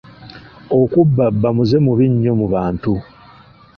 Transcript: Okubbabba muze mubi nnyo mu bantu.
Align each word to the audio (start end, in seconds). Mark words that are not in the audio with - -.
Okubbabba 0.79 1.47
muze 1.55 1.77
mubi 1.85 2.05
nnyo 2.11 2.33
mu 2.39 2.47
bantu. 2.53 2.93